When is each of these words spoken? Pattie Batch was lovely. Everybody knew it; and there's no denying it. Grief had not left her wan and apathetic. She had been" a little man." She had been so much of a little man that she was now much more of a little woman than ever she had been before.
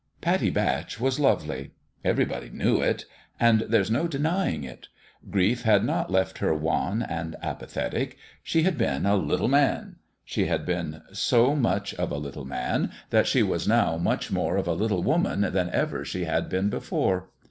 Pattie 0.19 0.49
Batch 0.49 0.99
was 0.99 1.19
lovely. 1.19 1.73
Everybody 2.03 2.49
knew 2.49 2.81
it; 2.81 3.05
and 3.39 3.61
there's 3.69 3.91
no 3.91 4.07
denying 4.07 4.63
it. 4.63 4.87
Grief 5.29 5.61
had 5.61 5.85
not 5.85 6.11
left 6.11 6.39
her 6.39 6.55
wan 6.55 7.03
and 7.03 7.35
apathetic. 7.43 8.17
She 8.41 8.63
had 8.63 8.79
been" 8.79 9.05
a 9.05 9.15
little 9.15 9.47
man." 9.47 9.97
She 10.25 10.47
had 10.47 10.65
been 10.65 11.03
so 11.13 11.55
much 11.55 11.93
of 11.93 12.09
a 12.09 12.17
little 12.17 12.45
man 12.45 12.91
that 13.11 13.27
she 13.27 13.43
was 13.43 13.67
now 13.67 13.95
much 13.97 14.31
more 14.31 14.57
of 14.57 14.67
a 14.67 14.73
little 14.73 15.03
woman 15.03 15.41
than 15.53 15.69
ever 15.69 16.03
she 16.03 16.25
had 16.25 16.49
been 16.49 16.71
before. 16.71 17.29